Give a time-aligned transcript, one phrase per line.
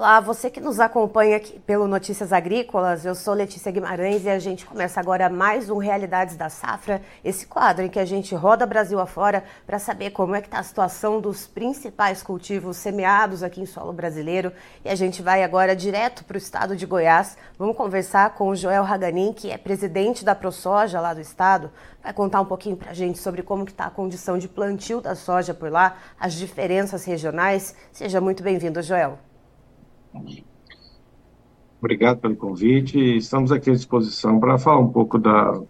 [0.00, 4.38] Olá, você que nos acompanha aqui pelo Notícias Agrícolas, eu sou Letícia Guimarães e a
[4.38, 8.64] gente começa agora mais um Realidades da Safra, esse quadro em que a gente roda
[8.64, 13.60] Brasil afora para saber como é que está a situação dos principais cultivos semeados aqui
[13.60, 14.50] em solo brasileiro.
[14.82, 17.36] E a gente vai agora direto para o estado de Goiás.
[17.58, 21.70] Vamos conversar com o Joel Haganin, que é presidente da ProSoja lá do estado.
[22.02, 25.14] Vai contar um pouquinho para a gente sobre como está a condição de plantio da
[25.14, 27.74] soja por lá, as diferenças regionais.
[27.92, 29.29] Seja muito bem-vindo, Joel.
[31.80, 32.98] Obrigado pelo convite.
[33.16, 35.60] Estamos aqui à disposição para falar um pouco da,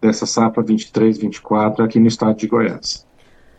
[0.00, 3.06] dessa safra 23, 24 aqui no estado de Goiás.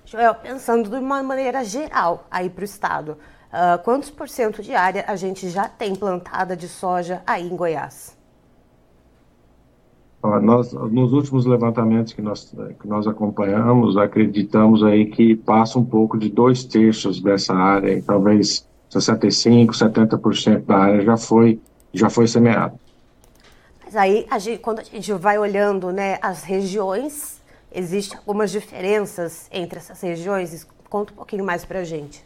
[0.06, 4.74] Joel, pensando de uma maneira geral aí para o estado, uh, quantos por cento de
[4.74, 8.20] área a gente já tem plantada de soja aí em Goiás?
[10.44, 16.16] Nós, nos últimos levantamentos que nós, que nós acompanhamos, acreditamos aí que passa um pouco
[16.16, 21.60] de dois terços dessa área, talvez 65, 70% da área já foi,
[21.94, 22.74] já foi semeada.
[23.84, 27.42] Mas aí, a gente, quando a gente vai olhando né, as regiões,
[27.74, 30.68] existem algumas diferenças entre essas regiões?
[30.90, 32.24] Conta um pouquinho mais para a gente.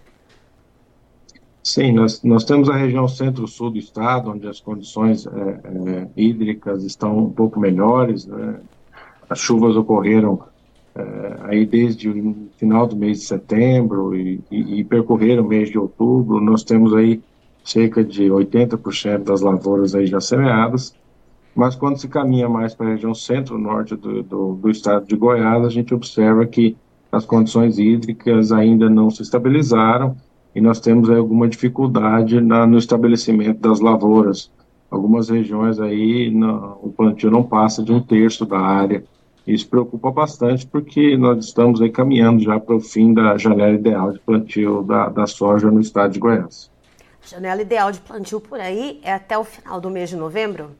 [1.64, 6.84] Sim, nós, nós temos a região centro-sul do estado, onde as condições é, é, hídricas
[6.84, 8.60] estão um pouco melhores, né?
[9.30, 10.44] as chuvas ocorreram
[11.42, 15.78] aí desde o final do mês de setembro e, e, e percorrer o mês de
[15.78, 17.22] outubro, nós temos aí
[17.64, 20.96] cerca de 80% das lavouras aí já semeadas,
[21.56, 25.66] mas quando se caminha mais para a região centro-norte do, do, do, estado de Goiás,
[25.66, 26.78] a gente observa que
[27.12, 30.16] as condições hídricas ainda não se estabilizaram
[30.54, 34.52] e nós temos aí alguma dificuldade na, no estabelecimento das lavouras.
[34.92, 39.04] Algumas regiões aí no, o plantio não passa de um terço da área
[39.48, 44.12] isso preocupa bastante porque nós estamos aí caminhando já para o fim da janela ideal
[44.12, 46.72] de plantio da, da soja no estado de Goiás.
[47.24, 50.72] A janela ideal de plantio por aí é até o final do mês de novembro?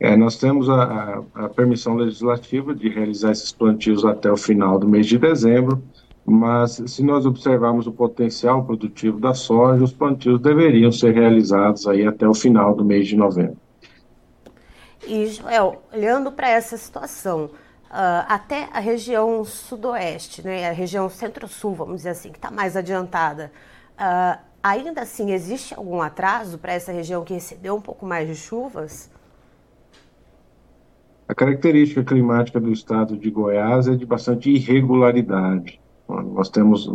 [0.00, 4.78] É, nós temos a, a, a, permissão legislativa de realizar esses plantios até o final
[4.78, 5.80] do mês de dezembro,
[6.26, 12.04] mas se nós observarmos o potencial produtivo da soja, os plantios deveriam ser realizados aí
[12.04, 13.61] até o final do mês de novembro.
[15.06, 21.74] E, Joel, olhando para essa situação, uh, até a região sudoeste, né, a região centro-sul,
[21.74, 23.52] vamos dizer assim, que está mais adiantada,
[23.94, 28.36] uh, ainda assim existe algum atraso para essa região que recebeu um pouco mais de
[28.36, 29.10] chuvas?
[31.28, 35.80] A característica climática do estado de Goiás é de bastante irregularidade.
[36.08, 36.90] Nós temos,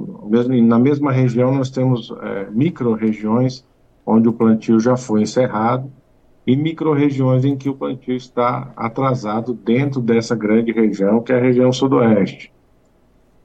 [0.64, 3.66] na mesma região, nós temos é, micro-regiões
[4.06, 5.92] onde o plantio já foi encerrado,
[6.48, 11.42] e micro-regiões em que o plantio está atrasado dentro dessa grande região, que é a
[11.42, 12.54] região sudoeste.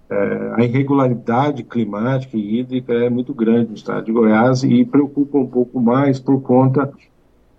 [0.09, 5.37] É, a irregularidade climática e hídrica é muito grande no estado de Goiás e preocupa
[5.37, 6.93] um pouco mais por conta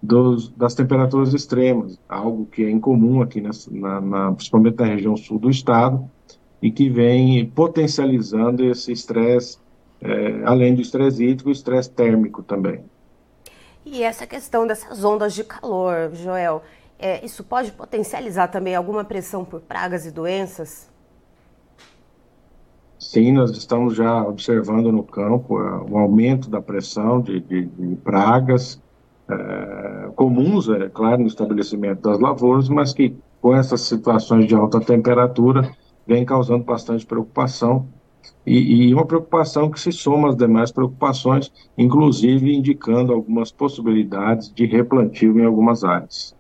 [0.01, 5.39] dos, das temperaturas extremas, algo que é incomum aqui, na, na, principalmente na região sul
[5.39, 6.09] do estado,
[6.61, 9.57] e que vem potencializando esse estresse,
[9.99, 12.81] é, além do estresse hídrico, o estresse térmico também.
[13.85, 16.63] E essa questão dessas ondas de calor, Joel,
[16.97, 20.89] é, isso pode potencializar também alguma pressão por pragas e doenças?
[22.97, 27.95] Sim, nós estamos já observando no campo uh, o aumento da pressão de, de, de
[27.97, 28.81] pragas
[29.29, 34.79] é, comuns, é claro, no estabelecimento das lavouras, mas que com essas situações de alta
[34.79, 35.69] temperatura
[36.07, 37.87] vem causando bastante preocupação
[38.45, 44.65] e, e, uma preocupação que se soma às demais preocupações, inclusive indicando algumas possibilidades de
[44.65, 46.35] replantio em algumas áreas.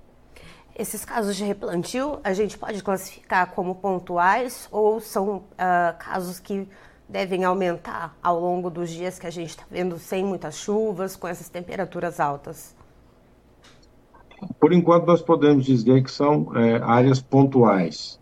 [0.77, 6.67] Esses casos de replantio a gente pode classificar como pontuais ou são uh, casos que
[7.07, 11.27] devem aumentar ao longo dos dias que a gente está vendo sem muitas chuvas, com
[11.27, 12.75] essas temperaturas altas?
[14.59, 18.19] por enquanto, nós podemos dizer que são é, áreas pontuais.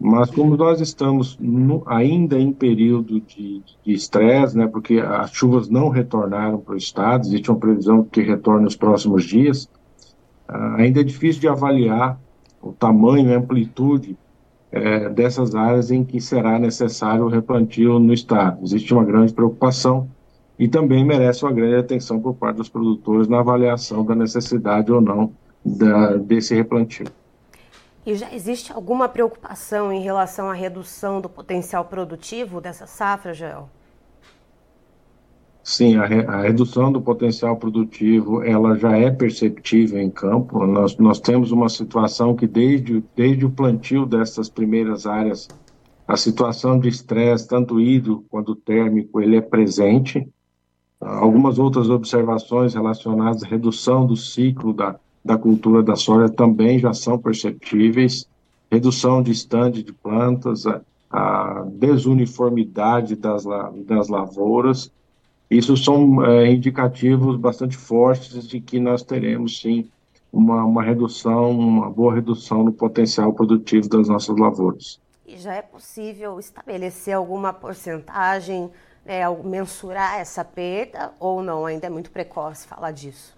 [0.00, 5.88] Mas como nós estamos no, ainda em período de estresse, né, porque as chuvas não
[5.88, 9.64] retornaram para o estado, existe uma previsão que retorne nos próximos dias,
[10.48, 12.18] uh, ainda é difícil de avaliar
[12.62, 14.16] o tamanho e amplitude
[14.70, 18.62] é, dessas áreas em que será necessário o replantio no estado.
[18.62, 20.08] Existe uma grande preocupação
[20.58, 25.00] e também merece uma grande atenção por parte dos produtores na avaliação da necessidade ou
[25.00, 25.32] não
[25.64, 27.06] da, desse replantio.
[28.08, 33.68] E já existe alguma preocupação em relação à redução do potencial produtivo dessa safra, Joel?
[35.62, 40.66] Sim, a, re, a, redução do potencial produtivo ela já é perceptível em campo.
[40.66, 45.46] Nós, nós temos uma situação que desde, desde o plantio dessas primeiras áreas,
[46.06, 50.26] a situação de estresse, tanto hídrico quanto térmico, ele é presente.
[50.98, 56.92] Algumas outras observações relacionadas à redução do ciclo da, da cultura da soja também já
[56.92, 58.28] são perceptíveis,
[58.70, 60.80] redução de estande de plantas, a,
[61.10, 63.44] a desuniformidade das,
[63.86, 64.90] das lavouras,
[65.50, 69.88] isso são é, indicativos bastante fortes de que nós teremos, sim,
[70.30, 75.00] uma, uma redução, uma boa redução no potencial produtivo das nossas lavouras.
[75.26, 78.70] E já é possível estabelecer alguma porcentagem,
[79.04, 81.64] né, mensurar essa perda ou não?
[81.64, 83.37] Ainda é muito precoce falar disso.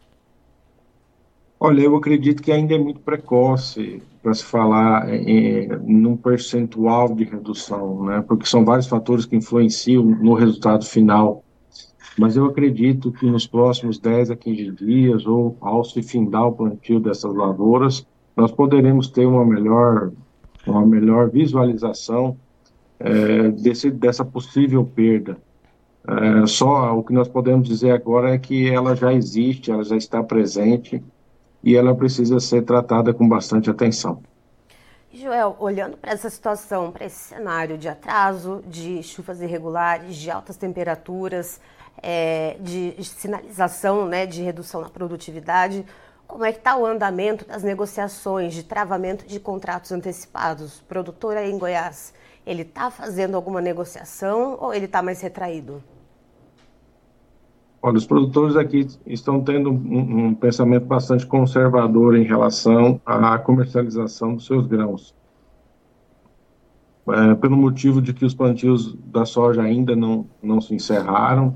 [1.62, 7.24] Olha, eu acredito que ainda é muito precoce para se falar em, num percentual de
[7.24, 8.24] redução, né?
[8.26, 11.44] Porque são vários fatores que influenciam no resultado final.
[12.18, 16.52] Mas eu acredito que nos próximos 10 a 15 dias, ou ao se findar o
[16.52, 20.12] plantio dessas lavouras, nós poderemos ter uma melhor,
[20.66, 22.38] uma melhor visualização
[22.98, 25.36] é, desse, dessa possível perda.
[26.08, 29.96] É, só o que nós podemos dizer agora é que ela já existe, ela já
[29.96, 31.02] está presente
[31.62, 34.22] e ela precisa ser tratada com bastante atenção.
[35.12, 40.56] Joel, olhando para essa situação, para esse cenário de atraso, de chuvas irregulares, de altas
[40.56, 41.60] temperaturas,
[42.00, 45.84] é, de sinalização né, de redução na produtividade,
[46.28, 50.78] como é que está o andamento das negociações de travamento de contratos antecipados?
[50.78, 52.14] O produtor aí em Goiás,
[52.46, 55.82] ele está fazendo alguma negociação ou ele está mais retraído?
[57.82, 64.34] Olha, os produtores aqui estão tendo um, um, pensamento bastante conservador em relação à comercialização
[64.34, 65.14] dos seus grãos.
[67.08, 71.54] É, pelo motivo de que os plantios da soja ainda não, não se encerraram,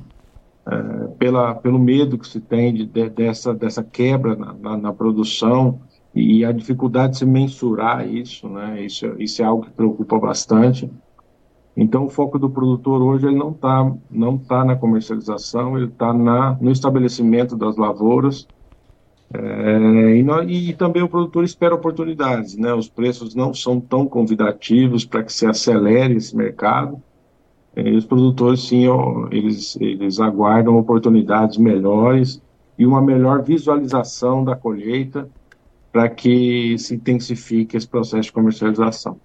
[0.67, 4.93] é, pela, pelo medo que se tem de, de, dessa, dessa quebra na, na, na,
[4.95, 5.79] produção
[6.15, 8.83] e a dificuldade de se mensurar isso, né?
[8.83, 10.91] Isso, isso é algo que preocupa bastante.
[11.77, 16.13] Então, o foco do produtor hoje ele não está não tá na comercialização, ele está
[16.13, 18.47] no estabelecimento das lavouras.
[19.33, 20.17] É,
[20.47, 22.73] e, e, também o produtor espera oportunidades, né?
[22.73, 27.03] Os preços não são tão convidativos para que se acelere esse mercado.
[27.77, 32.41] E os produtores, sim, ó, eles, eles aguardam oportunidades melhores
[32.79, 35.29] e uma melhor visualização da colheita
[35.91, 39.19] para que se intensifique esse processo de comercialização.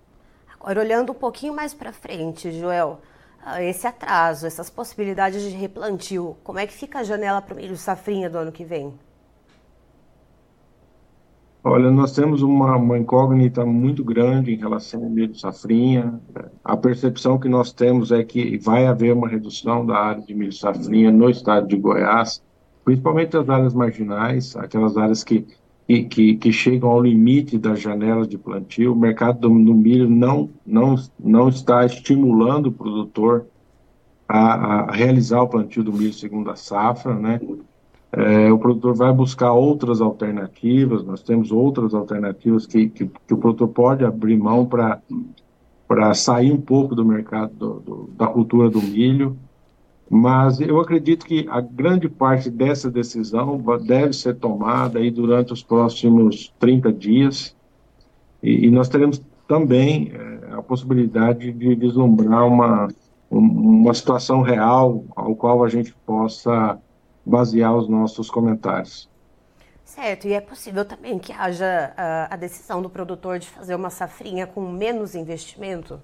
[0.69, 3.01] Agora, olhando um pouquinho mais para frente, Joel,
[3.43, 7.57] ah, esse atraso, essas possibilidades de replantio, como é que fica a janela para o
[7.57, 8.93] milho safrinha do ano que vem?
[11.63, 16.21] Olha, nós temos uma, uma, incógnita muito grande em relação ao milho safrinha.
[16.63, 20.53] A percepção que nós temos é que vai haver uma redução da área de milho
[20.53, 22.43] safrinha no estado de Goiás,
[22.85, 25.47] principalmente as áreas marginais, aquelas áreas que
[25.89, 28.93] que, que, que, chegam ao limite da janela de plantio.
[28.93, 33.47] O mercado do, do milho não, não, não está estimulando o produtor
[34.27, 37.41] a, a, realizar o plantio do milho segundo a safra, né?
[38.11, 43.37] É, o produtor vai buscar outras alternativas, nós temos outras alternativas que, que, que o
[43.37, 48.81] produtor pode abrir mão para sair um pouco do mercado do, do, da cultura do
[48.81, 49.37] milho
[50.09, 55.61] mas eu acredito que a grande parte dessa decisão deve ser tomada aí durante os
[55.61, 57.55] próximos 30 dias,
[58.41, 62.87] e, e nós teremos também é, a possibilidade de vislumbrar uma,
[63.29, 66.79] uma situação real ao qual a gente possa
[67.23, 69.07] basear os nossos comentários.
[69.83, 73.89] Certo, e é possível também que haja a, a decisão do produtor de fazer uma
[73.89, 76.01] safrinha com menos investimento?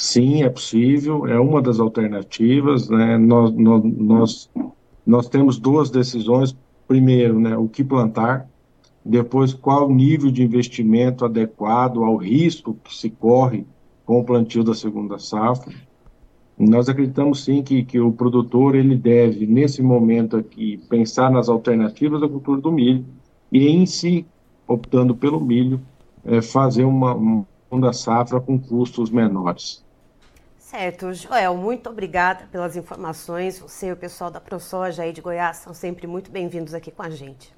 [0.00, 2.88] Sim, é possível, é uma das alternativas.
[2.88, 3.18] Né?
[3.18, 4.50] Nós, nós,
[5.06, 6.56] nós, temos duas decisões.
[6.88, 8.48] Primeiro, né, o que plantar,
[9.04, 13.66] depois, qual nível de investimento adequado ao risco que se corre
[14.06, 15.72] com o plantio da segunda safra.
[16.58, 22.22] Nós acreditamos sim que, que o produtor ele deve, nesse momento aqui, pensar nas alternativas
[22.22, 23.04] da cultura do milho
[23.52, 24.24] e em si,
[24.66, 25.78] optando pelo milho,
[26.24, 29.84] é, fazer uma, uma safra com custos menores.
[30.70, 33.58] Certo, Joel, muito obrigada pelas informações.
[33.58, 37.02] Você e o pessoal da ProSoja aí de Goiás são sempre muito bem-vindos aqui com
[37.02, 37.52] a gente.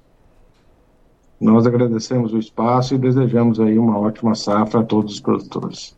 [1.39, 5.95] Nós agradecemos o espaço e desejamos aí uma ótima safra a todos os produtores.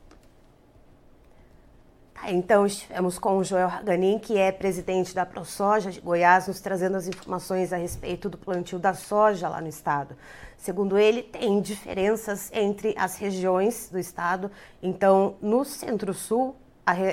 [2.13, 6.59] Tá, então estivemos com o Joel Haganin, que é presidente da ProSoja de Goiás, nos
[6.59, 10.17] trazendo as informações a respeito do plantio da soja lá no estado.
[10.57, 14.51] Segundo ele, tem diferenças entre as regiões do estado.
[14.83, 16.57] Então, no Centro-Sul,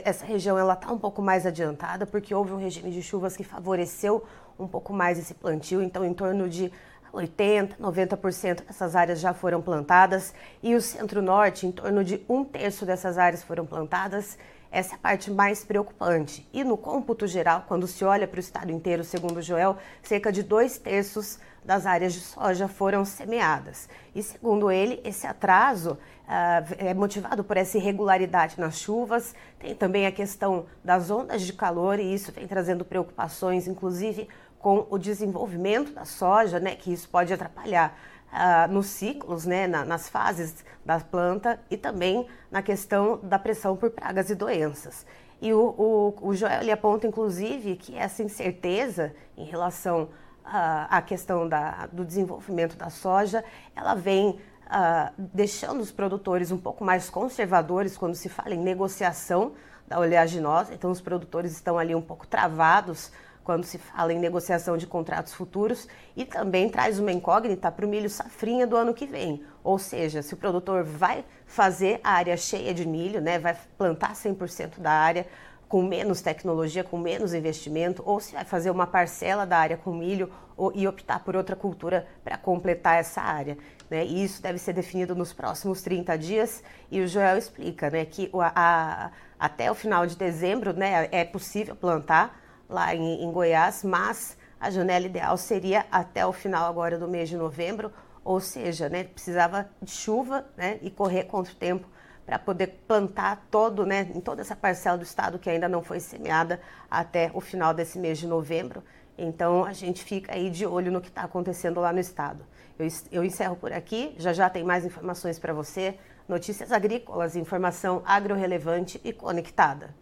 [0.05, 3.45] essa região ela está um pouco mais adiantada, porque houve um regime de chuvas que
[3.45, 4.25] favoreceu
[4.59, 5.83] um pouco mais esse plantio.
[5.83, 6.71] Então, em torno de
[7.13, 12.87] 80%, 90% dessas áreas já foram plantadas e o centro-norte, em torno de um terço
[12.87, 14.39] dessas áreas foram plantadas.
[14.73, 16.49] Essa é a parte mais preocupante.
[16.51, 20.43] E no cômputo geral, quando se olha para o estado inteiro, segundo Joel, cerca de
[20.43, 23.87] dois terços das áreas de soja foram semeadas.
[24.15, 30.07] E segundo ele, esse atraso uh, é motivado por essa irregularidade nas chuvas, tem também
[30.07, 34.27] a questão das ondas de calor e isso vem trazendo preocupações, inclusive
[34.59, 37.99] com o desenvolvimento da soja, né, que isso pode atrapalhar
[38.33, 43.77] uh, nos ciclos, né, na, nas fases da planta e também na questão da pressão
[43.77, 45.07] por pragas e doenças.
[45.41, 51.49] E o, o, o Joel aponta, inclusive, que essa incerteza em relação uh, à questão
[51.49, 57.97] da, do desenvolvimento da soja, ela vem uh, deixando os produtores um pouco mais conservadores
[57.97, 59.53] quando se fala em negociação
[59.87, 60.73] da oleaginosa.
[60.73, 63.11] Então, os produtores estão ali um pouco travados
[63.45, 67.89] quando se fala em negociação de contratos futuros e também traz uma incógnita para o
[67.89, 69.43] milho safrinha do ano que vem.
[69.65, 74.15] Ou seja, se o produtor vai fazer a área cheia de milho, né, vai plantar
[74.15, 75.27] 100% da área
[75.69, 79.91] com menos tecnologia, com menos investimento, ou se vai fazer uma parcela da área com
[79.95, 83.57] milho ou, e optar por outra cultura para completar essa área.
[83.89, 84.05] Né?
[84.05, 86.63] E isso deve ser definido nos próximos 30 dias.
[86.91, 91.25] E o Joel explica né, que a, a, até o final de dezembro né, é
[91.25, 92.42] possível plantar
[92.73, 97.29] lá em, em Goiás, mas a janela ideal seria até o final agora do mês
[97.29, 97.93] de novembro,
[98.25, 101.89] ou seja, né, precisava de chuva né, e correr contra o tempo
[102.25, 105.99] para poder plantar todo, né, em toda essa parcela do estado que ainda não foi
[105.99, 106.61] semeada
[106.91, 108.83] até o final desse mês de novembro.
[109.19, 112.47] Então a gente fica aí de olho no que está acontecendo lá no estado.
[112.79, 115.99] Eu, eu encerro por aqui, já já tem mais informações para você.
[116.29, 120.02] Notícias agrícolas, informação agro-relevante e conectada.